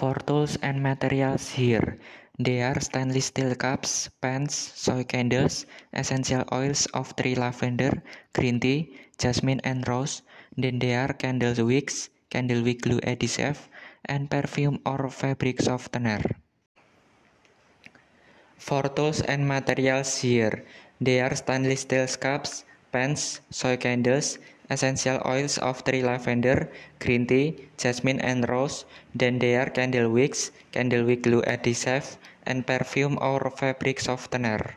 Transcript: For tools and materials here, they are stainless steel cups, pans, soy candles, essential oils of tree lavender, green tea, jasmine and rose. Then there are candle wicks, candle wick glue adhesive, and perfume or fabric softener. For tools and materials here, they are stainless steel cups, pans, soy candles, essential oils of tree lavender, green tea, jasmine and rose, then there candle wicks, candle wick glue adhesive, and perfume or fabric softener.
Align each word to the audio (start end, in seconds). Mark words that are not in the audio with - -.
For 0.00 0.14
tools 0.14 0.56
and 0.62 0.82
materials 0.82 1.50
here, 1.60 1.98
they 2.38 2.62
are 2.62 2.80
stainless 2.80 3.26
steel 3.26 3.54
cups, 3.54 4.08
pans, 4.22 4.54
soy 4.56 5.04
candles, 5.04 5.66
essential 5.92 6.42
oils 6.50 6.86
of 6.94 7.14
tree 7.16 7.34
lavender, 7.34 8.02
green 8.32 8.60
tea, 8.60 8.96
jasmine 9.18 9.60
and 9.62 9.86
rose. 9.86 10.22
Then 10.56 10.78
there 10.78 11.04
are 11.04 11.12
candle 11.12 11.66
wicks, 11.66 12.08
candle 12.30 12.62
wick 12.62 12.80
glue 12.80 13.00
adhesive, 13.04 13.68
and 14.06 14.30
perfume 14.30 14.80
or 14.86 15.10
fabric 15.10 15.60
softener. 15.60 16.22
For 18.56 18.84
tools 18.84 19.20
and 19.20 19.46
materials 19.46 20.16
here, 20.16 20.64
they 20.98 21.20
are 21.20 21.36
stainless 21.36 21.82
steel 21.82 22.06
cups, 22.18 22.64
pans, 22.92 23.40
soy 23.50 23.76
candles, 23.76 24.38
essential 24.68 25.20
oils 25.26 25.58
of 25.58 25.84
tree 25.84 26.02
lavender, 26.02 26.70
green 26.98 27.26
tea, 27.26 27.68
jasmine 27.76 28.20
and 28.20 28.48
rose, 28.48 28.84
then 29.14 29.38
there 29.38 29.66
candle 29.70 30.10
wicks, 30.10 30.50
candle 30.72 31.04
wick 31.04 31.22
glue 31.22 31.42
adhesive, 31.42 32.16
and 32.46 32.66
perfume 32.66 33.18
or 33.20 33.50
fabric 33.50 34.00
softener. 34.00 34.76